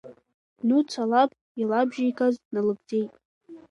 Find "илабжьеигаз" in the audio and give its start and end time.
1.61-2.35